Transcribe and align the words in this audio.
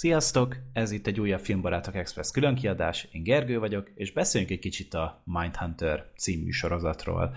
Sziasztok! 0.00 0.56
Ez 0.72 0.90
itt 0.90 1.06
egy 1.06 1.20
újabb 1.20 1.40
Filmbarátok 1.40 1.94
Express 1.94 2.30
különkiadás. 2.30 3.08
Én 3.12 3.22
Gergő 3.22 3.58
vagyok, 3.58 3.90
és 3.94 4.12
beszéljünk 4.12 4.52
egy 4.52 4.58
kicsit 4.58 4.94
a 4.94 5.22
Mindhunter 5.24 6.06
című 6.16 6.50
sorozatról. 6.50 7.34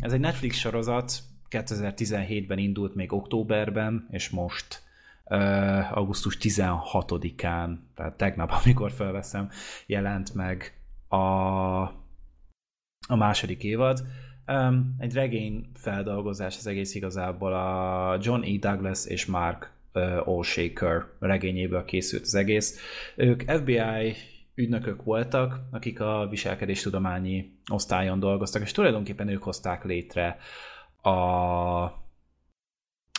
Ez 0.00 0.12
egy 0.12 0.20
Netflix 0.20 0.56
sorozat, 0.56 1.12
2017-ben 1.50 2.58
indult 2.58 2.94
még 2.94 3.12
októberben, 3.12 4.08
és 4.10 4.30
most 4.30 4.82
augusztus 5.90 6.38
16-án, 6.40 7.76
tehát 7.94 8.16
tegnap, 8.16 8.52
amikor 8.64 8.92
felveszem, 8.92 9.50
jelent 9.86 10.34
meg 10.34 10.80
a, 11.08 11.16
a 13.08 13.16
második 13.16 13.62
évad. 13.62 14.04
Egy 14.98 15.12
regény 15.12 15.70
feldolgozás 15.74 16.56
az 16.56 16.66
egész 16.66 16.94
igazából 16.94 17.52
a 17.52 18.18
John 18.20 18.42
E. 18.42 18.58
Douglas 18.58 19.06
és 19.06 19.26
Mark 19.26 19.76
All 20.24 20.42
Shaker 20.42 21.04
regényéből 21.18 21.84
készült 21.84 22.22
az 22.22 22.34
egész. 22.34 22.78
Ők 23.16 23.42
FBI 23.50 24.14
ügynökök 24.54 25.02
voltak, 25.02 25.60
akik 25.70 26.00
a 26.00 26.26
viselkedéstudományi 26.30 27.52
osztályon 27.72 28.20
dolgoztak, 28.20 28.62
és 28.62 28.72
tulajdonképpen 28.72 29.28
ők 29.28 29.42
hozták 29.42 29.84
létre 29.84 30.38
a, 31.02 31.10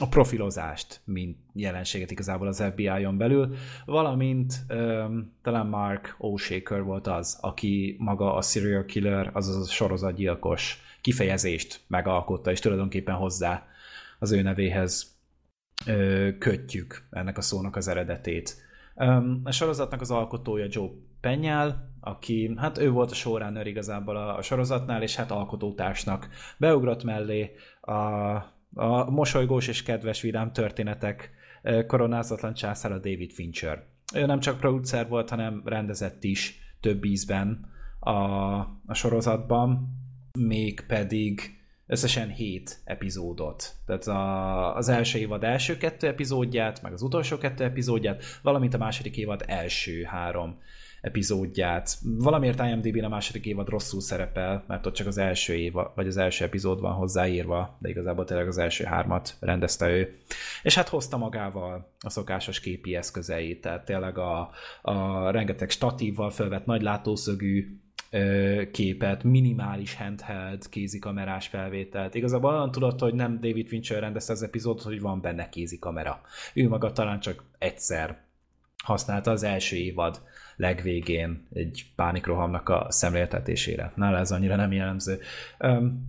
a 0.02 0.07
profilozást, 0.09 1.02
mint 1.05 1.38
jelenséget 1.53 2.12
igazából 2.12 2.48
az 2.48 2.63
FBI-on 2.71 3.17
belül, 3.17 3.55
valamint 3.85 4.54
um, 4.70 5.34
talán 5.41 5.67
Mark 5.67 6.15
O'Shaker 6.20 6.81
volt 6.84 7.07
az, 7.07 7.38
aki 7.41 7.95
maga 7.99 8.34
a 8.35 8.41
serial 8.41 8.85
killer, 8.85 9.29
azaz 9.34 9.67
a 9.67 9.71
sorozatgyilkos 9.71 10.81
kifejezést 11.01 11.79
megalkotta, 11.88 12.51
és 12.51 12.59
tulajdonképpen 12.59 13.15
hozzá 13.15 13.67
az 14.20 14.31
ő 14.31 14.41
nevéhez 14.41 15.18
kötjük 16.39 17.07
ennek 17.11 17.38
a 17.38 17.41
szónak 17.41 17.75
az 17.75 17.87
eredetét. 17.87 18.57
A 19.43 19.51
sorozatnak 19.51 20.01
az 20.01 20.11
alkotója 20.11 20.65
Joe 20.70 20.89
Penyál, 21.21 21.93
aki, 21.99 22.54
hát 22.57 22.77
ő 22.77 22.90
volt 22.90 23.12
a 23.12 23.15
showrunner 23.15 23.67
igazából 23.67 24.15
a, 24.15 24.37
a 24.37 24.41
sorozatnál, 24.41 25.01
és 25.01 25.15
hát 25.15 25.31
alkotótársnak 25.31 26.29
beugrott 26.57 27.04
mellé 27.04 27.51
a, 27.81 27.93
a 28.73 29.09
mosolygós 29.09 29.67
és 29.67 29.84
kedves 29.84 30.21
vidám 30.21 30.51
történetek 30.51 31.31
koronázatlan 31.87 32.54
császára 32.54 32.95
David 32.95 33.32
Fincher. 33.32 33.85
Ő 34.13 34.26
nem 34.26 34.39
csak 34.39 34.59
producer 34.59 35.07
volt, 35.07 35.29
hanem 35.29 35.61
rendezett 35.65 36.23
is 36.23 36.59
több 36.79 37.05
ízben 37.05 37.70
a, 37.99 38.11
a 38.85 38.93
sorozatban, 38.93 39.98
még 40.39 40.85
pedig 40.87 41.59
összesen 41.90 42.29
7 42.29 42.82
epizódot. 42.84 43.76
Tehát 43.85 44.07
a, 44.07 44.76
az 44.76 44.90
első 44.90 45.20
évad 45.20 45.43
első 45.43 45.77
kettő 45.77 46.07
epizódját, 46.07 46.82
meg 46.82 46.93
az 46.93 47.01
utolsó 47.01 47.37
kettő 47.37 47.63
epizódját, 47.63 48.23
valamint 48.41 48.73
a 48.73 48.77
második 48.77 49.18
évad 49.18 49.43
első 49.48 50.04
három 50.04 50.57
epizódját. 51.01 51.98
Valamiért 52.04 52.60
IMDb-n 52.60 53.04
a 53.04 53.10
második 53.10 53.45
évad 53.45 53.70
rosszul 53.70 54.01
szerepel, 54.01 54.63
mert 54.67 54.85
ott 54.85 54.93
csak 54.93 55.07
az 55.07 55.17
első 55.17 55.54
éva, 55.54 55.93
vagy 55.95 56.07
az 56.07 56.17
első 56.17 56.45
epizód 56.45 56.79
van 56.79 56.93
hozzáírva, 56.93 57.77
de 57.79 57.90
igazából 57.90 58.26
tényleg 58.26 58.48
az 58.48 58.57
első 58.57 58.84
hármat 58.84 59.35
rendezte 59.40 59.90
ő. 59.90 60.17
És 60.63 60.76
hát 60.76 60.87
hozta 60.87 61.17
magával 61.17 61.93
a 61.99 62.10
szokásos 62.10 62.60
képi 62.60 62.95
eszközeit, 62.95 63.62
tehát 63.62 63.85
tényleg 63.85 64.17
a, 64.17 64.50
a 64.81 65.29
rengeteg 65.29 65.69
statívval 65.69 66.29
felvett 66.29 66.66
nagy 66.66 66.81
látószögű 66.81 67.79
képet, 68.72 69.24
minimális 69.24 69.96
handheld 69.96 70.69
kézikamerás 70.69 71.47
felvételt. 71.47 72.16
Igazából 72.16 72.53
olyan 72.53 72.72
tudott, 72.72 73.00
hogy 73.00 73.13
nem 73.13 73.40
David 73.40 73.68
Fincher 73.68 74.00
rendezte 74.00 74.31
az 74.31 74.44
epizódot, 74.44 74.84
hogy 74.84 75.01
van 75.01 75.22
benne 75.22 75.50
kézikamera. 75.50 76.22
Ő 76.53 76.68
maga 76.68 76.91
talán 76.91 77.19
csak 77.19 77.44
egyszer 77.57 78.28
használta 78.84 79.31
az 79.31 79.44
első 79.44 79.75
évad 79.75 80.22
legvégén 80.56 81.47
egy 81.53 81.85
pánikrohamnak 81.96 82.69
a 82.69 82.85
szemléltetésére. 82.90 83.91
Nála 83.96 84.18
ez 84.18 84.31
annyira 84.31 84.56
nem 84.56 84.72
jellemző. 84.72 85.19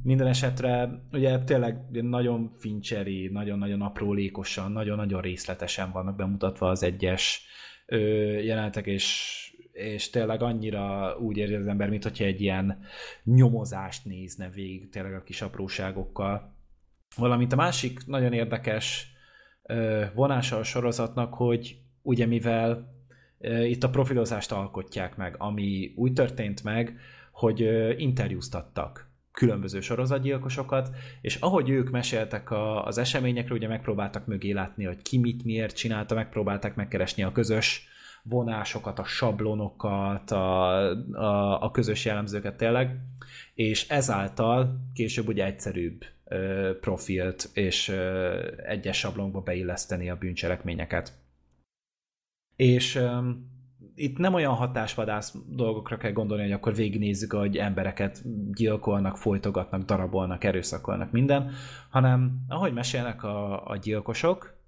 Minden 0.02 0.26
esetre 0.26 1.02
ugye 1.12 1.38
tényleg 1.38 1.90
nagyon 1.90 2.54
fincseri, 2.58 3.28
nagyon-nagyon 3.28 3.82
aprólékosan, 3.82 4.72
nagyon-nagyon 4.72 5.20
részletesen 5.20 5.92
vannak 5.92 6.16
bemutatva 6.16 6.68
az 6.68 6.82
egyes 6.82 7.44
jelenetek, 8.42 8.86
és 8.86 9.36
és 9.80 10.10
tényleg 10.10 10.42
annyira 10.42 11.16
úgy 11.20 11.36
érzi 11.36 11.54
az 11.54 11.66
ember, 11.66 11.88
mint 11.88 12.02
hogyha 12.02 12.24
egy 12.24 12.40
ilyen 12.40 12.82
nyomozást 13.24 14.04
nézne 14.04 14.48
végig 14.48 14.88
tényleg 14.88 15.14
a 15.14 15.22
kis 15.22 15.42
apróságokkal. 15.42 16.54
Valamint 17.16 17.52
a 17.52 17.56
másik 17.56 18.06
nagyon 18.06 18.32
érdekes 18.32 19.12
vonása 20.14 20.56
a 20.56 20.62
sorozatnak, 20.62 21.34
hogy 21.34 21.78
ugye 22.02 22.26
mivel 22.26 22.94
itt 23.64 23.84
a 23.84 23.90
profilozást 23.90 24.52
alkotják 24.52 25.16
meg, 25.16 25.34
ami 25.38 25.92
úgy 25.96 26.12
történt 26.12 26.64
meg, 26.64 26.98
hogy 27.32 27.60
interjúztattak 27.96 29.08
különböző 29.32 29.80
sorozatgyilkosokat, 29.80 30.90
és 31.20 31.36
ahogy 31.36 31.68
ők 31.68 31.90
meséltek 31.90 32.50
a, 32.50 32.84
az 32.84 32.98
eseményekről, 32.98 33.56
ugye 33.56 33.68
megpróbáltak 33.68 34.26
mögé 34.26 34.50
látni, 34.50 34.84
hogy 34.84 35.02
ki 35.02 35.18
mit 35.18 35.44
miért 35.44 35.76
csinálta, 35.76 36.14
megpróbálták 36.14 36.74
megkeresni 36.74 37.22
a 37.22 37.32
közös 37.32 37.89
vonásokat, 38.22 38.98
a 38.98 39.04
sablonokat, 39.04 40.30
a, 40.30 40.76
a, 41.12 41.62
a 41.62 41.70
közös 41.70 42.04
jellemzőket 42.04 42.56
tényleg, 42.56 42.96
és 43.54 43.88
ezáltal 43.88 44.80
később 44.94 45.28
ugye 45.28 45.44
egyszerűbb 45.44 46.04
ö, 46.24 46.70
profilt 46.80 47.50
és 47.54 47.88
ö, 47.88 48.38
egyes 48.56 48.98
sablonokba 48.98 49.40
beilleszteni 49.40 50.10
a 50.10 50.16
bűncselekményeket. 50.16 51.12
És 52.56 52.94
ö, 52.94 53.30
itt 53.94 54.18
nem 54.18 54.34
olyan 54.34 54.54
hatásvadász 54.54 55.34
dolgokra 55.48 55.96
kell 55.96 56.12
gondolni, 56.12 56.42
hogy 56.42 56.52
akkor 56.52 56.74
végignézzük, 56.74 57.32
hogy 57.32 57.56
embereket 57.56 58.22
gyilkolnak, 58.52 59.16
folytogatnak, 59.16 59.82
darabolnak, 59.82 60.44
erőszakolnak, 60.44 61.10
minden, 61.10 61.50
hanem 61.90 62.44
ahogy 62.48 62.72
mesélnek 62.72 63.22
a, 63.22 63.66
a 63.66 63.76
gyilkosok, 63.76 64.59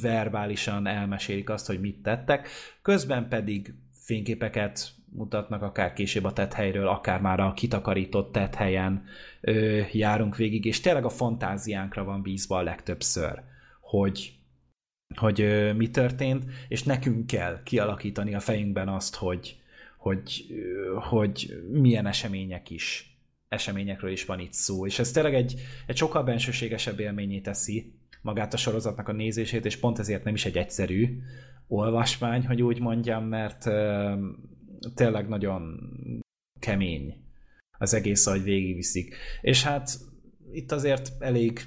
verbálisan 0.00 0.86
elmesélik 0.86 1.50
azt, 1.50 1.66
hogy 1.66 1.80
mit 1.80 2.02
tettek, 2.02 2.48
közben 2.82 3.28
pedig 3.28 3.74
fényképeket 3.92 4.92
mutatnak 5.12 5.62
akár 5.62 5.92
később 5.92 6.24
a 6.24 6.32
tethelyről, 6.32 6.88
akár 6.88 7.20
már 7.20 7.40
a 7.40 7.52
kitakarított 7.52 8.32
tethelyen 8.32 9.04
ö, 9.40 9.80
járunk 9.92 10.36
végig, 10.36 10.64
és 10.64 10.80
tényleg 10.80 11.04
a 11.04 11.08
fantáziánkra 11.08 12.04
van 12.04 12.22
bízva 12.22 12.56
a 12.56 12.62
legtöbbször, 12.62 13.42
hogy, 13.80 14.32
hogy 15.16 15.40
ö, 15.40 15.72
mi 15.72 15.90
történt, 15.90 16.44
és 16.68 16.82
nekünk 16.82 17.26
kell 17.26 17.62
kialakítani 17.62 18.34
a 18.34 18.40
fejünkben 18.40 18.88
azt, 18.88 19.14
hogy, 19.14 19.60
hogy, 19.98 20.46
ö, 20.50 20.98
hogy 21.00 21.62
milyen 21.70 22.06
események 22.06 22.70
is 22.70 23.04
eseményekről 23.48 24.10
is 24.10 24.24
van 24.24 24.40
itt 24.40 24.52
szó, 24.52 24.86
és 24.86 24.98
ez 24.98 25.10
tényleg 25.10 25.34
egy, 25.34 25.60
egy 25.86 25.96
sokkal 25.96 26.22
bensőségesebb 26.22 27.00
élményé 27.00 27.40
teszi, 27.40 27.99
magát 28.20 28.54
a 28.54 28.56
sorozatnak 28.56 29.08
a 29.08 29.12
nézését, 29.12 29.64
és 29.64 29.76
pont 29.76 29.98
ezért 29.98 30.24
nem 30.24 30.34
is 30.34 30.44
egy 30.44 30.56
egyszerű 30.56 31.20
olvasmány, 31.68 32.46
hogy 32.46 32.62
úgy 32.62 32.80
mondjam, 32.80 33.24
mert 33.24 33.66
uh, 33.66 34.12
tényleg 34.94 35.28
nagyon 35.28 35.78
kemény 36.60 37.24
az 37.78 37.94
egész, 37.94 38.26
ahogy 38.26 38.42
végigviszik. 38.42 39.16
És 39.40 39.62
hát 39.62 39.90
itt 40.52 40.72
azért 40.72 41.12
elég 41.18 41.60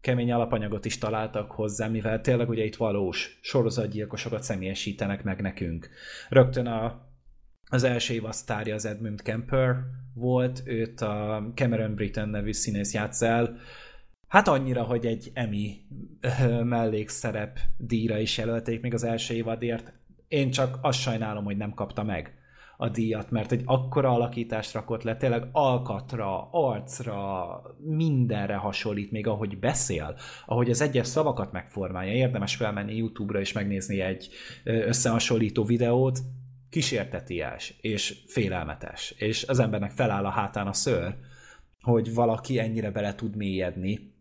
kemény 0.00 0.32
alapanyagot 0.32 0.84
is 0.84 0.98
találtak 0.98 1.50
hozzá, 1.50 1.86
mivel 1.86 2.20
tényleg 2.20 2.48
ugye 2.48 2.64
itt 2.64 2.76
valós 2.76 3.38
sorozatgyilkosokat 3.42 4.42
személyesítenek 4.42 5.22
meg 5.22 5.40
nekünk. 5.40 5.88
Rögtön 6.28 6.66
a, 6.66 7.06
az 7.70 7.82
első 7.82 8.14
év 8.14 8.24
az 8.24 8.84
Edmund 8.84 9.22
Kemper 9.22 9.76
volt, 10.14 10.62
őt 10.64 11.00
a 11.00 11.44
Cameron 11.54 11.94
Britton 11.94 12.28
nevű 12.28 12.52
színész 12.52 12.94
játsz 12.94 13.22
el, 13.22 13.58
Hát 14.28 14.48
annyira, 14.48 14.82
hogy 14.82 15.06
egy 15.06 15.30
Emmy 15.34 15.80
mellékszerep 16.62 17.58
díjra 17.76 18.18
is 18.18 18.38
jelölték 18.38 18.80
még 18.80 18.94
az 18.94 19.04
első 19.04 19.34
évadért. 19.34 19.92
Én 20.28 20.50
csak 20.50 20.78
azt 20.82 21.00
sajnálom, 21.00 21.44
hogy 21.44 21.56
nem 21.56 21.74
kapta 21.74 22.02
meg 22.02 22.34
a 22.76 22.88
díjat, 22.88 23.30
mert 23.30 23.52
egy 23.52 23.62
akkora 23.64 24.10
alakítást 24.10 24.72
rakott 24.72 25.02
le, 25.02 25.16
tényleg 25.16 25.48
alkatra, 25.52 26.48
arcra, 26.50 27.62
mindenre 27.78 28.54
hasonlít, 28.54 29.10
még 29.10 29.26
ahogy 29.26 29.58
beszél, 29.58 30.16
ahogy 30.46 30.70
az 30.70 30.80
egyes 30.80 31.06
szavakat 31.06 31.52
megformálja. 31.52 32.12
Érdemes 32.12 32.56
felmenni 32.56 32.96
YouTube-ra 32.96 33.40
és 33.40 33.52
megnézni 33.52 34.00
egy 34.00 34.28
összehasonlító 34.64 35.64
videót, 35.64 36.18
kísérteties 36.70 37.74
és 37.80 38.22
félelmetes, 38.26 39.14
és 39.18 39.46
az 39.46 39.58
embernek 39.58 39.90
feláll 39.90 40.24
a 40.24 40.30
hátán 40.30 40.66
a 40.66 40.72
szőr, 40.72 41.16
hogy 41.80 42.14
valaki 42.14 42.58
ennyire 42.58 42.90
bele 42.90 43.14
tud 43.14 43.36
mélyedni 43.36 44.16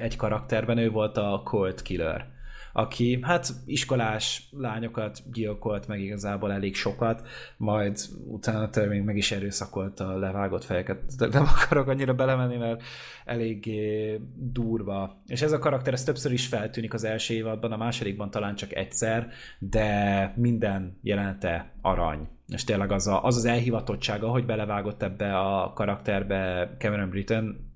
egy 0.00 0.16
karakterben, 0.16 0.78
ő 0.78 0.90
volt 0.90 1.16
a 1.16 1.42
Colt 1.44 1.82
Killer, 1.82 2.36
aki 2.72 3.18
hát 3.22 3.48
iskolás 3.66 4.48
lányokat 4.50 5.22
gyilkolt 5.32 5.86
meg 5.86 6.00
igazából 6.00 6.52
elég 6.52 6.74
sokat, 6.74 7.26
majd 7.56 7.98
utána 8.26 8.86
még 8.88 9.02
meg 9.02 9.16
is 9.16 9.32
erőszakolt 9.32 10.00
a 10.00 10.18
levágott 10.18 10.64
fejeket. 10.64 11.02
Nem 11.18 11.42
akarok 11.42 11.88
annyira 11.88 12.14
belemenni, 12.14 12.56
mert 12.56 12.82
eléggé 13.24 14.20
durva. 14.34 15.22
És 15.26 15.42
ez 15.42 15.52
a 15.52 15.58
karakter, 15.58 15.92
ez 15.92 16.04
többször 16.04 16.32
is 16.32 16.46
feltűnik 16.46 16.94
az 16.94 17.04
első 17.04 17.34
évadban, 17.34 17.72
a 17.72 17.76
másodikban 17.76 18.30
talán 18.30 18.54
csak 18.54 18.74
egyszer, 18.74 19.28
de 19.58 20.32
minden 20.36 20.98
jelenete 21.02 21.72
arany. 21.82 22.28
És 22.48 22.64
tényleg 22.64 22.92
az 22.92 23.06
a, 23.06 23.24
az, 23.24 23.36
az 23.36 23.44
elhivatottsága, 23.44 24.28
hogy 24.28 24.46
belevágott 24.46 25.02
ebbe 25.02 25.38
a 25.38 25.72
karakterbe 25.72 26.70
Cameron 26.78 27.08
Britton, 27.10 27.72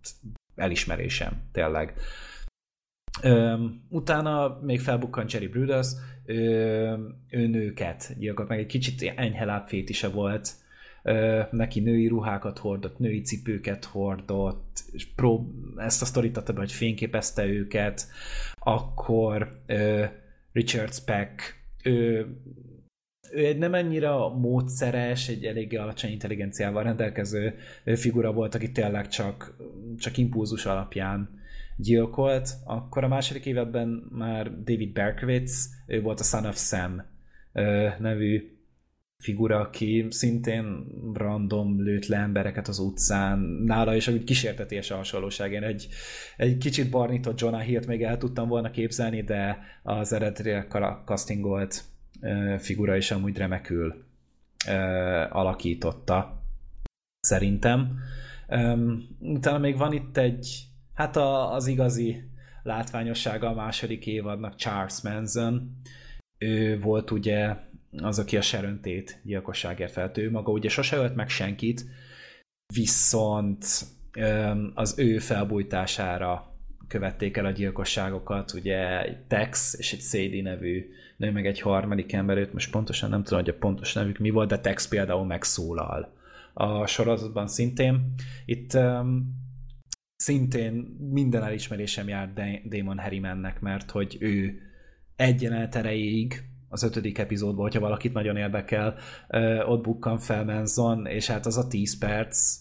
elismerésem, 0.57 1.43
tényleg. 1.53 1.95
Üm, 3.25 3.83
utána 3.89 4.59
még 4.63 4.81
felbukkan 4.81 5.27
Jerry 5.29 5.49
Bruders, 5.49 5.89
ő 6.25 7.47
nőket 7.47 8.15
gyilkolt 8.19 8.49
meg, 8.49 8.59
egy 8.59 8.67
kicsit 8.67 9.13
enyhe 9.17 9.45
lábfétise 9.45 10.09
volt, 10.09 10.51
ö, 11.03 11.43
neki 11.51 11.81
női 11.81 12.07
ruhákat 12.07 12.59
hordott, 12.59 12.99
női 12.99 13.21
cipőket 13.21 13.85
hordott, 13.85 14.85
és 14.93 15.07
prób- 15.07 15.79
ezt 15.79 16.03
a 16.03 16.05
sztorit 16.05 16.45
be, 16.45 16.61
hogy 16.61 16.73
fényképezte 16.73 17.47
őket, 17.47 18.07
akkor 18.59 19.63
ö, 19.67 20.05
Richard 20.53 20.93
Speck, 20.93 21.61
ő, 21.83 22.27
ő 23.33 23.47
egy 23.47 23.59
nem 23.59 23.73
annyira 23.73 24.29
módszeres, 24.29 25.29
egy 25.29 25.45
eléggé 25.45 25.77
alacsony 25.77 26.11
intelligenciával 26.11 26.83
rendelkező 26.83 27.55
figura 27.85 28.33
volt, 28.33 28.55
aki 28.55 28.73
tényleg 28.73 29.09
csak, 29.09 29.57
csak 29.99 30.17
impulzus 30.17 30.67
alapján 30.67 31.41
gyilkolt, 31.77 32.51
akkor 32.65 33.05
a 33.05 33.09
második 33.09 33.47
évadban 33.47 34.09
már 34.11 34.63
David 34.63 34.93
Berkowitz, 34.93 35.69
ő 35.87 36.01
volt 36.01 36.21
a 36.21 36.23
Son 36.23 36.45
of 36.45 36.57
Sam 36.57 37.03
nevű 37.99 38.47
figura, 39.19 39.61
aki 39.61 40.07
szintén 40.11 40.87
random 41.15 41.83
lőtt 41.83 42.07
le 42.07 42.17
embereket 42.17 42.69
az 42.69 42.79
utcán, 42.79 43.39
nála 43.65 43.95
is 43.95 44.09
úgy 44.09 44.25
kísértetés 44.25 44.91
a 44.91 44.97
hasonlóság. 44.97 45.53
Én 45.53 45.63
egy, 45.63 45.89
egy 46.37 46.59
kicsit 46.59 46.91
barnított 46.91 47.41
Jonah 47.41 47.61
Hill-t 47.61 47.87
még 47.87 48.03
el 48.03 48.19
tudtam 48.19 48.49
volna 48.49 48.71
képzelni, 48.71 49.23
de 49.23 49.59
az 49.83 50.13
eredetileg 50.13 50.67
castingolt 51.05 51.92
figura 52.59 52.97
is 52.97 53.11
amúgy 53.11 53.37
remekül 53.37 54.05
alakította, 55.31 56.43
szerintem. 57.21 57.99
Utána 59.19 59.59
még 59.59 59.77
van 59.77 59.93
itt 59.93 60.17
egy 60.17 60.67
Hát 60.95 61.17
a, 61.17 61.53
az 61.53 61.67
igazi 61.67 62.29
látványossága 62.63 63.49
a 63.49 63.55
második 63.55 64.07
évadnak 64.07 64.57
Charles 64.57 65.01
Manson. 65.01 65.77
Ő 66.39 66.81
volt 66.81 67.11
ugye 67.11 67.57
az, 67.97 68.19
aki 68.19 68.37
a 68.37 68.43
Sharon 68.43 68.77
Tate 68.77 69.21
gyilkosságért 69.23 69.93
felt. 69.93 70.19
Ő 70.19 70.31
maga 70.31 70.53
ugye 70.53 70.69
sose 70.69 70.97
ölt 70.97 71.15
meg 71.15 71.29
senkit, 71.29 71.85
viszont 72.75 73.65
az 74.75 74.99
ő 74.99 75.19
felbújtására 75.19 76.52
követték 76.93 77.37
el 77.37 77.45
a 77.45 77.51
gyilkosságokat, 77.51 78.53
ugye 78.53 79.03
egy 79.03 79.19
Tex 79.19 79.75
és 79.79 79.93
egy 79.93 80.01
Sadie 80.01 80.43
nevű 80.43 80.91
nő, 81.17 81.31
meg 81.31 81.47
egy 81.47 81.61
harmadik 81.61 82.13
ember, 82.13 82.37
őt 82.37 82.53
most 82.53 82.71
pontosan 82.71 83.11
nem 83.11 83.23
tudom, 83.23 83.39
hogy 83.39 83.49
a 83.49 83.59
pontos 83.59 83.93
nevük 83.93 84.19
mi 84.19 84.31
volt, 84.31 84.49
de 84.49 84.59
Tex 84.59 84.89
például 84.89 85.25
megszólal 85.25 86.13
a 86.55 86.87
sorozatban 86.87 87.47
szintén. 87.47 88.15
Itt 88.45 88.75
um, 88.75 89.41
szintén 90.17 90.73
minden 91.13 91.43
elismerésem 91.43 92.09
jár 92.09 92.33
Damon 92.65 92.99
Harrimannek, 92.99 93.61
mert 93.61 93.91
hogy 93.91 94.17
ő 94.21 94.59
egy 95.17 95.43
jelenet 95.43 95.75
erejéig 95.75 96.45
az 96.69 96.83
ötödik 96.83 97.19
epizódban, 97.19 97.63
hogyha 97.63 97.81
valakit 97.81 98.13
nagyon 98.13 98.37
érdekel, 98.37 98.95
ott 99.67 99.83
bukkan 99.83 100.19
fel 100.19 100.45
Manson, 100.45 101.07
és 101.07 101.27
hát 101.27 101.47
az 101.47 101.57
a 101.57 101.69
10 101.69 101.99
perc, 101.99 102.59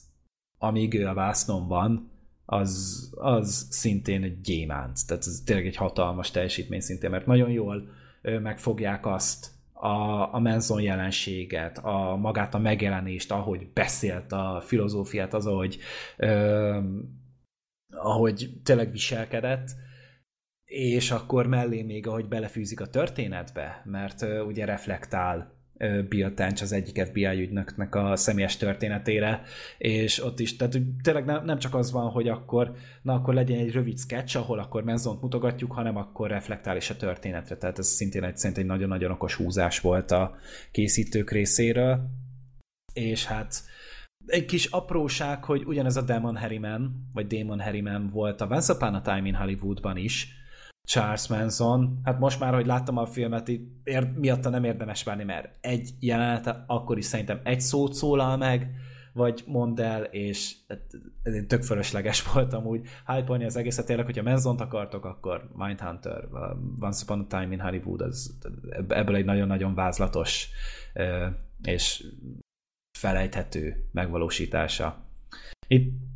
amíg 0.58 0.94
ő 0.94 1.08
a 1.08 1.14
vásznon 1.14 1.68
van, 1.68 2.11
az, 2.52 3.10
az 3.16 3.68
szintén 3.70 4.24
egy 4.24 4.42
gyémánt. 4.42 5.08
Tehát 5.08 5.26
ez 5.26 5.42
tényleg 5.46 5.66
egy 5.66 5.76
hatalmas 5.76 6.32
teljesítmény 6.32 6.80
szintén, 6.80 7.10
mert 7.10 7.26
nagyon 7.26 7.50
jól 7.50 7.90
megfogják 8.22 9.06
azt, 9.06 9.52
a, 9.74 10.34
a 10.36 10.40
Manson 10.40 10.82
jelenséget, 10.82 11.78
a 11.78 12.16
magát 12.16 12.54
a 12.54 12.58
megjelenést, 12.58 13.32
ahogy 13.32 13.68
beszélt, 13.74 14.32
a 14.32 14.62
filozófiát, 14.66 15.34
az, 15.34 15.46
ahogy 15.46 15.78
ö, 16.18 16.80
ahogy 17.92 18.50
tényleg 18.64 18.92
viselkedett, 18.92 19.70
és 20.66 21.12
akkor 21.12 21.48
mellé 21.48 21.82
még, 21.82 22.08
ahogy 22.08 22.28
belefűzik 22.28 22.82
a 22.82 22.88
történetbe, 22.88 23.82
mert 23.86 24.22
uh, 24.22 24.46
ugye 24.48 24.66
reflektál 24.66 25.61
Bill 26.10 26.34
Tench 26.34 26.62
az 26.62 26.72
egyik 26.72 27.06
FBI 27.06 27.42
ügynöknek 27.42 27.96
a 27.96 28.16
személyes 28.16 28.58
történetére, 28.58 29.42
és 29.78 30.24
ott 30.24 30.40
is, 30.40 30.56
tehát 30.56 30.80
tényleg 31.04 31.26
nem, 31.26 31.46
nem 31.46 31.58
csak 31.58 31.76
az 31.76 31.92
van, 31.92 32.10
hogy 32.10 32.28
akkor, 32.28 32.76
na 33.02 33.14
akkor 33.14 33.34
legyen 33.34 33.60
egy 33.60 33.72
rövid 33.72 34.00
sketch, 34.00 34.38
ahol 34.38 34.60
akkor 34.60 34.84
Menzont 34.84 35.22
mutogatjuk, 35.22 35.72
hanem 35.72 35.98
akkor 35.98 36.30
reflektál 36.30 36.76
is 36.76 36.90
a 36.90 36.96
történetre, 36.96 37.58
tehát 37.58 37.80
ez 37.80 37.88
szintén 37.88 38.24
egy, 38.24 38.38
szintén 38.38 38.64
egy 38.64 38.70
nagyon-nagyon 38.70 39.12
okos 39.12 39.36
húzás 39.36 39.80
volt 39.80 40.12
a 40.12 40.36
készítők 40.72 41.32
részéről, 41.32 42.10
és 42.94 43.26
hát 43.26 43.64
egy 44.26 44.46
kis 44.46 44.66
apróság, 44.66 45.44
hogy 45.44 45.64
ugyanez 45.66 45.98
a 45.98 46.02
Damon 46.02 46.38
Harriman, 46.38 47.10
vagy 47.14 47.28
Damon 47.28 47.62
Harriman 47.62 48.10
volt 48.10 48.42
a 48.42 48.48
Once 48.48 48.74
Upon 48.74 48.94
a 48.94 49.02
Time 49.02 49.28
in 49.28 49.36
Hollywoodban 49.36 49.98
is, 49.98 50.41
Charles 50.92 51.28
Manson, 51.28 52.00
hát 52.04 52.20
most 52.20 52.40
már, 52.40 52.54
hogy 52.54 52.66
láttam 52.66 52.98
a 52.98 53.06
filmet, 53.06 53.50
ér, 53.84 54.12
miatta 54.16 54.50
nem 54.50 54.64
érdemes 54.64 55.04
várni, 55.04 55.24
mert 55.24 55.50
egy 55.62 55.90
jelenete, 56.00 56.64
akkor 56.68 56.98
is 56.98 57.06
szerintem 57.06 57.40
egy 57.44 57.62
szót 57.62 57.94
szólal 57.94 58.38
meg, 58.38 58.72
vagy 59.14 59.44
mondd 59.48 59.82
el, 59.82 60.04
és 60.04 60.56
ez 60.68 61.44
tök 61.48 61.64
fölösleges 61.64 62.24
voltam 62.34 62.66
úgy 62.66 62.88
hype 63.08 63.46
az 63.46 63.56
egészet. 63.56 63.86
Tényleg, 63.86 64.06
hogyha 64.06 64.24
Manson-t 64.24 64.62
akartok, 64.62 65.06
akkor 65.06 65.50
Mindhunter, 65.56 66.28
Once 66.80 67.04
Upon 67.04 67.20
a 67.20 67.28
Time 67.28 67.54
in 67.54 67.60
Hollywood, 67.60 68.02
az, 68.02 68.38
ebből 68.88 69.16
egy 69.16 69.26
nagyon-nagyon 69.26 69.76
vázlatos 69.76 70.50
és 71.64 72.06
felejthető 72.98 73.90
megvalósítása. 73.92 75.06
Itt 75.68 76.11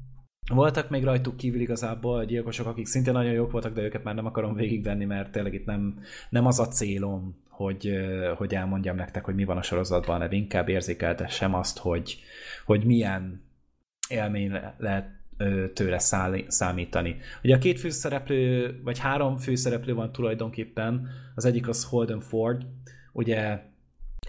voltak 0.54 0.90
még 0.90 1.04
rajtuk 1.04 1.38
kívül 1.38 1.62
igazából 1.62 2.26
gyilkosok, 2.26 2.68
akik 2.68 2.86
szintén 2.86 3.14
nagyon 3.14 3.32
jók 3.32 3.52
voltak, 3.52 3.74
de 3.74 3.82
őket 3.82 4.04
már 4.04 4.16
nem 4.16 4.26
akarom 4.26 4.54
végigvenni, 4.54 5.06
mert 5.06 5.32
tényleg 5.32 5.54
itt 5.54 5.66
nem, 5.66 6.00
nem 6.30 6.46
az 6.46 6.60
a 6.60 6.68
célom, 6.68 7.44
hogy, 7.50 7.92
hogy 8.36 8.56
elmondjam 8.56 8.96
nektek, 8.96 9.26
hogy 9.26 9.36
mi 9.36 9.44
van 9.44 9.58
a 9.58 9.62
sorozatban, 9.62 10.16
hanem 10.16 10.32
inkább 10.32 10.70
érzékeltessem 10.70 11.54
azt, 11.54 11.78
hogy, 11.78 12.20
hogy 12.66 12.86
milyen 12.86 13.44
élmény 14.10 14.52
lehet 14.78 15.14
tőle 15.74 16.00
számítani. 16.48 17.18
Ugye 17.44 17.56
a 17.56 17.60
két 17.60 17.80
főszereplő, 17.80 18.76
vagy 18.84 19.00
három 19.00 19.38
főszereplő 19.38 19.94
van 19.94 20.12
tulajdonképpen, 20.12 21.08
az 21.36 21.46
egyik 21.46 21.68
az 21.68 21.84
Holden 21.84 22.20
Ford, 22.20 22.66
ugye 23.14 23.60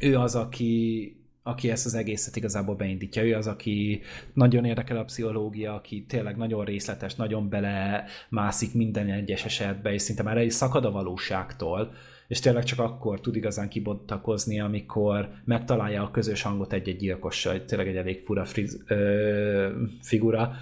ő 0.01 0.19
az, 0.19 0.35
aki 0.35 1.11
aki 1.47 1.71
ezt 1.71 1.87
az 1.87 1.95
egészet 1.95 2.37
igazából 2.37 2.75
beindítja. 2.75 3.25
Ő 3.25 3.35
az, 3.35 3.47
aki 3.47 4.01
nagyon 4.33 4.65
érdekel 4.65 4.97
a 4.97 5.05
pszichológia, 5.05 5.75
aki 5.75 6.05
tényleg 6.09 6.37
nagyon 6.37 6.65
részletes, 6.65 7.15
nagyon 7.15 7.49
bele 7.49 8.05
mászik 8.29 8.75
minden 8.75 9.11
egyes 9.11 9.45
esetbe, 9.45 9.93
és 9.93 10.03
szinte 10.03 10.23
már 10.23 10.37
egy 10.37 10.51
szakad 10.51 10.85
a 10.85 10.91
valóságtól, 10.91 11.93
és 12.29 12.41
tényleg 12.41 12.65
csak 12.65 12.79
akkor 12.79 13.21
tud 13.21 13.37
igazán 13.37 13.69
kibontakozni, 13.69 14.61
amikor 14.61 15.31
megtalálja 15.45 16.03
a 16.03 16.11
közös 16.11 16.43
hangot 16.43 16.73
egy-egy 16.73 16.97
gyilkossal, 16.97 17.65
tényleg 17.65 17.89
egy 17.89 17.97
elég 17.97 18.25
fura 18.25 18.45
friz, 18.45 18.83
ö, 18.87 19.69
figura, 20.01 20.53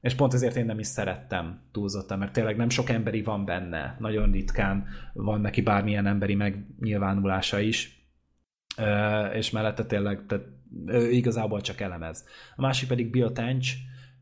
és 0.00 0.14
pont 0.14 0.34
ezért 0.34 0.56
én 0.56 0.66
nem 0.66 0.78
is 0.78 0.86
szerettem 0.86 1.60
túlzottan, 1.72 2.18
mert 2.18 2.32
tényleg 2.32 2.56
nem 2.56 2.68
sok 2.68 2.90
emberi 2.90 3.22
van 3.22 3.44
benne, 3.44 3.96
nagyon 3.98 4.30
ritkán 4.30 4.86
van 5.12 5.40
neki 5.40 5.60
bármilyen 5.60 6.06
emberi 6.06 6.34
megnyilvánulása 6.34 7.60
is, 7.60 7.99
és 9.32 9.50
mellette 9.50 9.84
tényleg 9.84 10.26
tehát 10.26 10.44
ő 10.86 11.10
igazából 11.10 11.60
csak 11.60 11.80
elemez. 11.80 12.24
A 12.56 12.60
másik 12.60 12.88
pedig 12.88 13.10
Bill 13.10 13.32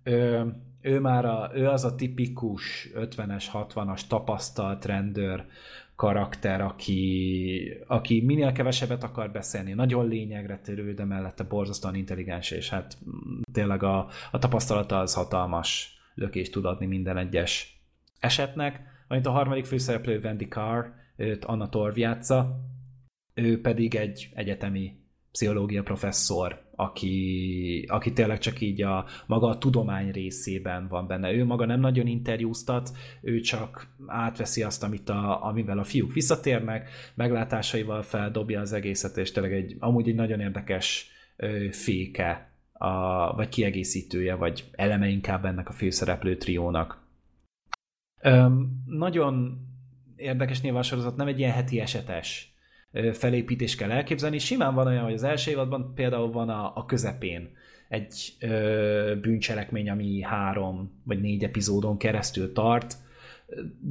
ő, 0.02 0.52
ő 0.80 1.00
már 1.00 1.24
a, 1.24 1.50
ő 1.54 1.68
az 1.68 1.84
a 1.84 1.94
tipikus 1.94 2.88
50-es, 2.94 3.44
60-as 3.52 4.00
tapasztalt 4.06 4.84
rendőr 4.84 5.44
karakter, 5.96 6.60
aki, 6.60 7.78
aki 7.86 8.20
minél 8.20 8.52
kevesebbet 8.52 9.02
akar 9.02 9.30
beszélni, 9.30 9.72
nagyon 9.72 10.08
lényegre 10.08 10.58
törő, 10.58 10.94
de 10.94 11.04
mellette 11.04 11.42
borzasztóan 11.42 11.94
intelligens, 11.94 12.50
és 12.50 12.68
hát 12.68 12.98
tényleg 13.52 13.82
a, 13.82 14.08
a 14.30 14.38
tapasztalata 14.38 14.98
az 14.98 15.14
hatalmas 15.14 15.98
lökést 16.14 16.52
tud 16.52 16.64
adni 16.64 16.86
minden 16.86 17.16
egyes 17.16 17.82
esetnek. 18.20 18.82
Amit 19.08 19.26
a 19.26 19.30
harmadik 19.30 19.64
főszereplő 19.64 20.20
Wendy 20.22 20.48
Carr, 20.48 20.84
őt 21.16 21.44
Anna 21.44 21.68
Torv 21.68 21.98
játsza, 21.98 22.60
ő 23.38 23.60
pedig 23.60 23.94
egy 23.94 24.28
egyetemi 24.34 24.96
pszichológia 25.32 25.82
professzor, 25.82 26.66
aki, 26.76 27.84
aki 27.88 28.12
tényleg 28.12 28.38
csak 28.38 28.60
így 28.60 28.82
a 28.82 29.06
maga 29.26 29.46
a 29.46 29.58
tudomány 29.58 30.10
részében 30.10 30.88
van 30.88 31.06
benne. 31.06 31.32
Ő 31.32 31.44
maga 31.44 31.64
nem 31.64 31.80
nagyon 31.80 32.06
interjúztat, 32.06 32.90
ő 33.20 33.40
csak 33.40 33.86
átveszi 34.06 34.62
azt, 34.62 34.82
amit 34.82 35.08
a, 35.08 35.44
amivel 35.44 35.78
a 35.78 35.84
fiúk 35.84 36.12
visszatérnek, 36.12 36.88
meglátásaival 37.14 38.02
feldobja 38.02 38.60
az 38.60 38.72
egészet, 38.72 39.16
és 39.16 39.32
tényleg 39.32 39.52
egy, 39.52 39.76
amúgy 39.78 40.08
egy 40.08 40.14
nagyon 40.14 40.40
érdekes 40.40 41.10
ö, 41.36 41.66
féke, 41.70 42.52
a, 42.72 43.34
vagy 43.34 43.48
kiegészítője, 43.48 44.34
vagy 44.34 44.64
eleme 44.72 45.08
inkább 45.08 45.44
ennek 45.44 45.68
a 45.68 45.72
főszereplő 45.72 46.36
triónak. 46.36 47.06
Öm, 48.20 48.82
nagyon 48.86 49.58
érdekes 50.16 50.60
nyilván 50.60 50.82
sorozat, 50.82 51.16
nem 51.16 51.26
egy 51.26 51.38
ilyen 51.38 51.52
heti 51.52 51.80
esetes 51.80 52.52
felépítés 53.12 53.74
kell 53.74 53.90
elképzelni. 53.90 54.38
Simán 54.38 54.74
van 54.74 54.86
olyan, 54.86 55.04
hogy 55.04 55.12
az 55.12 55.22
első 55.22 55.50
évadban 55.50 55.92
például 55.94 56.30
van 56.30 56.48
a, 56.48 56.72
a 56.76 56.84
közepén 56.84 57.50
egy 57.88 58.36
ö, 58.40 59.14
bűncselekmény, 59.20 59.90
ami 59.90 60.22
három 60.22 61.02
vagy 61.04 61.20
négy 61.20 61.44
epizódon 61.44 61.98
keresztül 61.98 62.52
tart. 62.52 62.96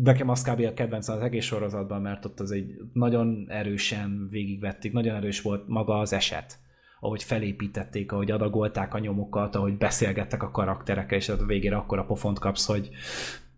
Nekem 0.04 0.30
az 0.30 0.42
kb. 0.42 0.60
a 0.60 0.74
kedvenc 0.74 1.08
az 1.08 1.22
egész 1.22 1.46
sorozatban, 1.46 2.02
mert 2.02 2.26
ott 2.26 2.40
az 2.40 2.52
egy 2.52 2.76
nagyon 2.94 3.46
erősen 3.50 4.28
végigvették, 4.30 4.92
nagyon 4.92 5.16
erős 5.16 5.42
volt 5.42 5.68
maga 5.68 6.00
az 6.00 6.14
eset 6.14 6.60
ahogy 7.00 7.24
felépítették, 7.24 8.12
ahogy 8.12 8.32
adagolták 8.32 8.94
a 8.94 9.00
nyomokat, 9.00 9.56
ahogy 9.56 9.78
beszélgettek 9.78 10.44
a 10.44 10.52
karakterekkel, 10.52 11.18
és 11.18 11.30
a 11.30 11.46
végére 11.46 11.76
akkor 11.76 12.00
a 12.00 12.06
pofont 12.06 12.40
kapsz, 12.40 12.66
hogy 12.66 12.90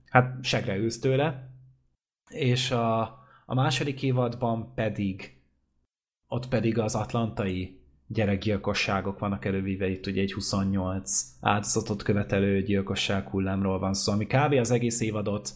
hát 0.10 0.44
segre 0.44 0.78
ülsz 0.78 1.00
tőle. 1.00 1.50
És 2.30 2.72
a, 2.72 3.19
a 3.50 3.54
második 3.54 4.04
évadban 4.04 4.74
pedig 4.76 5.38
ott 6.28 6.48
pedig 6.48 6.78
az 6.78 6.96
atlantai 6.96 7.80
gyerekgyilkosságok 8.08 9.20
vannak 9.20 9.46
elővíve, 9.46 9.90
itt 9.90 10.06
ugye 10.06 10.22
egy 10.22 10.34
28 10.34 11.22
áldozatot 11.42 12.04
követelő 12.04 12.62
gyilkosság 12.62 13.28
hullámról 13.28 13.80
van 13.80 13.94
szó, 13.94 14.12
ami 14.12 14.26
kb. 14.26 14.54
az 14.54 14.72
egész 14.72 15.02
évadot 15.02 15.54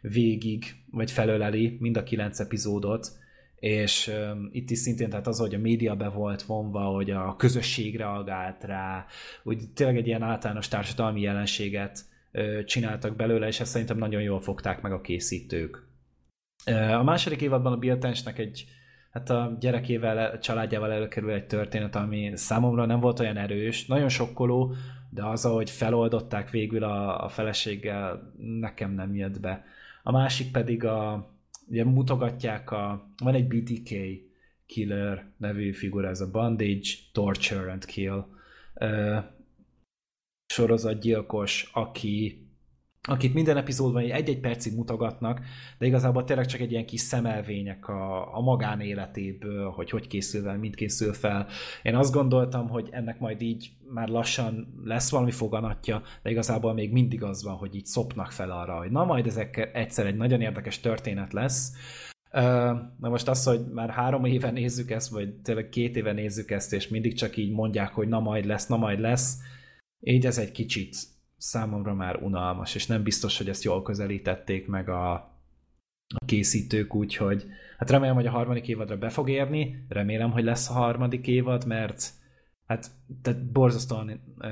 végig, 0.00 0.64
vagy 0.90 1.10
felöleli, 1.10 1.76
mind 1.80 1.96
a 1.96 2.02
kilenc 2.02 2.40
epizódot, 2.40 3.12
és 3.58 4.08
um, 4.08 4.48
itt 4.52 4.70
is 4.70 4.78
szintén, 4.78 5.08
tehát 5.08 5.26
az, 5.26 5.38
hogy 5.38 5.54
a 5.54 5.58
média 5.58 5.96
be 5.96 6.08
volt 6.08 6.42
vonva, 6.42 6.80
hogy 6.80 7.10
a 7.10 7.36
közösség 7.36 7.96
reagált 7.96 8.64
rá, 8.64 9.06
úgy 9.42 9.68
tényleg 9.74 9.96
egy 9.96 10.06
ilyen 10.06 10.22
általános 10.22 10.68
társadalmi 10.68 11.20
jelenséget 11.20 12.04
uh, 12.32 12.64
csináltak 12.64 13.16
belőle, 13.16 13.46
és 13.46 13.60
ezt 13.60 13.70
szerintem 13.70 13.98
nagyon 13.98 14.22
jól 14.22 14.40
fogták 14.40 14.82
meg 14.82 14.92
a 14.92 15.00
készítők. 15.00 15.85
A 16.74 17.02
második 17.02 17.40
évadban 17.40 17.72
a 17.72 17.76
Bill 17.76 17.98
egy 18.36 18.66
hát 19.10 19.30
a 19.30 19.56
gyerekével, 19.60 20.18
a 20.18 20.38
családjával 20.38 20.92
előkerül 20.92 21.30
egy 21.30 21.46
történet, 21.46 21.96
ami 21.96 22.30
számomra 22.34 22.86
nem 22.86 23.00
volt 23.00 23.20
olyan 23.20 23.36
erős, 23.36 23.86
nagyon 23.86 24.08
sokkoló, 24.08 24.74
de 25.10 25.24
az, 25.24 25.44
ahogy 25.44 25.70
feloldották 25.70 26.50
végül 26.50 26.84
a, 26.84 27.24
a 27.24 27.28
feleséggel, 27.28 28.32
nekem 28.60 28.94
nem 28.94 29.14
jött 29.14 29.40
be. 29.40 29.64
A 30.02 30.12
másik 30.12 30.50
pedig 30.50 30.84
a, 30.84 31.30
ugye 31.68 31.84
mutogatják 31.84 32.70
a, 32.70 33.10
van 33.22 33.34
egy 33.34 33.46
BTK 33.46 33.94
Killer 34.66 35.26
nevű 35.36 35.72
figura, 35.72 36.08
ez 36.08 36.20
a 36.20 36.30
Bondage, 36.30 36.88
Torture 37.12 37.72
and 37.72 37.84
Kill 37.84 38.24
uh, 38.74 39.24
sorozatgyilkos, 40.46 41.70
aki 41.72 42.45
akit 43.06 43.34
minden 43.34 43.56
epizódban 43.56 44.02
egy-egy 44.02 44.40
percig 44.40 44.76
mutogatnak, 44.76 45.40
de 45.78 45.86
igazából 45.86 46.24
tényleg 46.24 46.46
csak 46.46 46.60
egy 46.60 46.70
ilyen 46.70 46.86
kis 46.86 47.00
szemelvények 47.00 47.88
a, 47.88 48.36
a 48.36 48.40
magánéletéből, 48.40 49.70
hogy 49.70 49.90
hogy 49.90 50.06
készül 50.06 50.42
fel, 50.42 50.58
mint 50.58 50.74
készül 50.74 51.12
fel. 51.12 51.46
Én 51.82 51.94
azt 51.94 52.12
gondoltam, 52.12 52.68
hogy 52.68 52.88
ennek 52.90 53.18
majd 53.18 53.42
így 53.42 53.70
már 53.92 54.08
lassan 54.08 54.80
lesz 54.84 55.10
valami 55.10 55.30
foganatja, 55.30 56.02
de 56.22 56.30
igazából 56.30 56.74
még 56.74 56.92
mindig 56.92 57.22
az 57.22 57.44
van, 57.44 57.54
hogy 57.54 57.74
így 57.74 57.86
szopnak 57.86 58.32
fel 58.32 58.50
arra, 58.50 58.78
hogy 58.78 58.90
na 58.90 59.04
majd 59.04 59.26
ezek 59.26 59.70
egyszer 59.72 60.06
egy 60.06 60.16
nagyon 60.16 60.40
érdekes 60.40 60.80
történet 60.80 61.32
lesz. 61.32 61.72
Na 62.98 63.08
most 63.08 63.28
az, 63.28 63.44
hogy 63.44 63.60
már 63.72 63.90
három 63.90 64.24
éve 64.24 64.50
nézzük 64.50 64.90
ezt, 64.90 65.10
vagy 65.10 65.34
tényleg 65.34 65.68
két 65.68 65.96
éve 65.96 66.12
nézzük 66.12 66.50
ezt, 66.50 66.72
és 66.72 66.88
mindig 66.88 67.14
csak 67.14 67.36
így 67.36 67.52
mondják, 67.52 67.92
hogy 67.92 68.08
na 68.08 68.20
majd 68.20 68.44
lesz, 68.44 68.66
na 68.66 68.76
majd 68.76 69.00
lesz, 69.00 69.38
így 70.00 70.26
ez 70.26 70.38
egy 70.38 70.52
kicsit 70.52 70.96
számomra 71.36 71.94
már 71.94 72.22
unalmas, 72.22 72.74
és 72.74 72.86
nem 72.86 73.02
biztos, 73.02 73.38
hogy 73.38 73.48
ezt 73.48 73.64
jól 73.64 73.82
közelítették 73.82 74.66
meg 74.66 74.88
a, 74.88 75.12
a 76.14 76.24
készítők, 76.26 76.94
úgyhogy 76.94 77.46
hát 77.78 77.90
remélem, 77.90 78.14
hogy 78.14 78.26
a 78.26 78.30
harmadik 78.30 78.68
évadra 78.68 78.96
be 78.96 79.08
fog 79.08 79.30
érni, 79.30 79.84
remélem, 79.88 80.30
hogy 80.30 80.44
lesz 80.44 80.70
a 80.70 80.72
harmadik 80.72 81.26
évad, 81.26 81.66
mert 81.66 82.10
hát 82.66 82.90
tehát 83.22 83.52
borzasztóan 83.52 84.36
ö, 84.38 84.48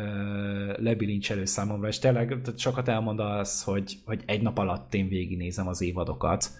lebilincselő 0.82 1.44
számomra, 1.44 1.88
és 1.88 1.98
tényleg 1.98 2.28
tehát 2.28 2.58
sokat 2.58 2.88
elmond 2.88 3.20
az, 3.20 3.62
hogy, 3.62 3.98
hogy 4.04 4.22
egy 4.26 4.42
nap 4.42 4.58
alatt 4.58 4.94
én 4.94 5.08
végignézem 5.08 5.66
az 5.68 5.80
évadokat, 5.80 6.50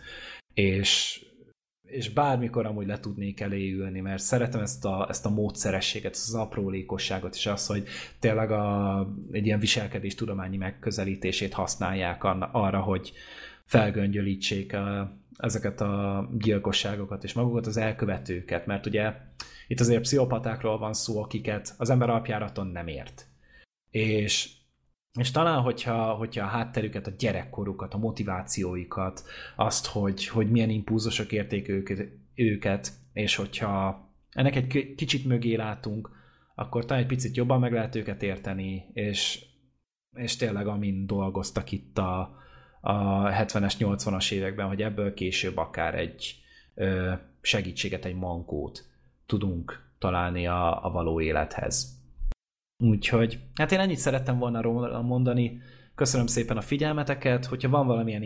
és 0.55 1.21
és 1.87 2.11
bármikor 2.11 2.67
amúgy 2.67 2.87
le 2.87 3.01
tudnék 3.01 3.41
eléülni, 3.41 4.01
mert 4.01 4.23
szeretem 4.23 4.61
ezt 4.61 4.85
a, 4.85 5.07
ezt 5.09 5.27
a 5.27 5.31
módszerességet, 5.31 6.13
ezt 6.13 6.29
az 6.29 6.35
aprólékosságot, 6.35 7.35
és 7.35 7.47
azt, 7.47 7.67
hogy 7.67 7.87
tényleg 8.19 8.51
a, 8.51 8.99
egy 9.33 9.47
ilyen 9.47 9.59
viselkedés 9.59 10.15
tudományi 10.15 10.57
megközelítését 10.57 11.53
használják 11.53 12.25
arra, 12.53 12.81
hogy 12.81 13.13
felgöngyölítsék 13.65 14.73
a, 14.73 15.13
ezeket 15.37 15.81
a 15.81 16.29
gyilkosságokat, 16.39 17.25
és 17.25 17.33
magukat 17.33 17.67
az 17.67 17.77
elkövetőket, 17.77 18.67
mert 18.67 18.87
ugye 18.87 19.13
itt 19.67 19.81
azért 19.81 20.01
pszichopatákról 20.01 20.79
van 20.79 20.93
szó, 20.93 21.23
akiket 21.23 21.75
az 21.79 21.91
ember 21.91 22.09
alapjáraton 22.09 22.67
nem 22.67 22.87
ért. 22.87 23.27
És 23.91 24.51
és 25.19 25.31
talán, 25.31 25.61
hogyha, 25.61 26.15
hogyha 26.15 26.45
a 26.45 26.49
hátterüket, 26.49 27.07
a 27.07 27.15
gyerekkorukat, 27.19 27.95
a 27.95 27.99
motivációikat, 27.99 29.25
azt, 29.57 29.87
hogy, 29.87 30.27
hogy 30.27 30.51
milyen 30.51 30.71
impulzusok 30.71 31.33
érték 31.33 31.69
őket, 31.69 32.09
őket, 32.35 32.93
és 33.13 33.37
hogyha 33.37 34.09
ennek 34.31 34.57
egy 34.57 34.95
kicsit 34.97 35.25
mögé 35.25 35.55
látunk, 35.55 36.11
akkor 36.55 36.85
talán 36.85 37.03
egy 37.03 37.09
picit 37.09 37.37
jobban 37.37 37.61
meg 37.61 37.73
lehet 37.73 37.95
őket 37.95 38.23
érteni, 38.23 38.85
és, 38.93 39.45
és 40.13 40.37
tényleg 40.37 40.67
amin 40.67 41.07
dolgoztak 41.07 41.73
itt 41.73 41.99
a, 41.99 42.37
a 42.81 43.29
70-es, 43.29 43.75
80-as 43.79 44.31
években, 44.33 44.67
hogy 44.67 44.83
ebből 44.83 45.15
később 45.15 45.57
akár 45.57 45.95
egy 45.95 46.37
ö, 46.75 47.13
segítséget, 47.41 48.05
egy 48.05 48.15
mankót 48.17 48.85
tudunk 49.27 49.93
találni 49.99 50.47
a, 50.47 50.85
a 50.85 50.91
való 50.91 51.21
élethez. 51.21 52.03
Úgyhogy, 52.85 53.39
hát 53.55 53.73
én 53.73 53.79
ennyit 53.79 53.99
szerettem 53.99 54.39
volna 54.39 54.61
róla 54.61 55.03
mondani. 55.03 55.61
Köszönöm 55.95 56.27
szépen 56.27 56.57
a 56.57 56.61
figyelmeteket, 56.61 57.45
hogyha 57.45 57.69
van 57.69 57.87
valamilyen 57.87 58.23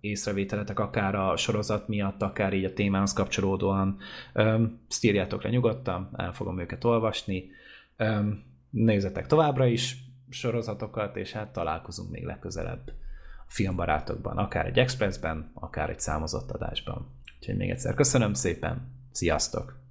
észrevételetek, 0.00 0.78
akár 0.78 1.14
a 1.14 1.36
sorozat 1.36 1.88
miatt, 1.88 2.22
akár 2.22 2.52
így 2.52 2.64
a 2.64 2.72
témához 2.72 3.12
kapcsolódóan, 3.12 3.98
öm, 4.32 4.80
ezt 4.88 5.04
írjátok 5.04 5.42
le 5.42 5.50
nyugodtan, 5.50 6.10
el 6.16 6.32
fogom 6.32 6.60
őket 6.60 6.84
olvasni. 6.84 7.50
Öm, 7.96 8.42
nézzetek 8.70 9.26
továbbra 9.26 9.66
is 9.66 9.96
sorozatokat, 10.30 11.16
és 11.16 11.32
hát 11.32 11.52
találkozunk 11.52 12.10
még 12.10 12.24
legközelebb 12.24 12.92
a 13.38 13.50
filmbarátokban, 13.50 14.38
akár 14.38 14.66
egy 14.66 14.78
expressben, 14.78 15.50
akár 15.54 15.90
egy 15.90 16.00
számozott 16.00 16.50
adásban. 16.50 17.06
Úgyhogy 17.38 17.56
még 17.56 17.70
egyszer 17.70 17.94
köszönöm 17.94 18.32
szépen, 18.32 18.92
sziasztok! 19.12 19.83